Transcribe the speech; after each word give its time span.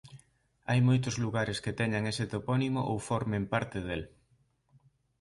Hai 0.69 0.79
moitos 0.87 1.15
lugares 1.23 1.57
que 1.63 1.75
teñan 1.79 2.03
ese 2.11 2.25
topónimo 2.33 2.81
ou 2.89 2.97
formen 3.09 3.43
parte 3.53 3.77
del. 3.87 4.03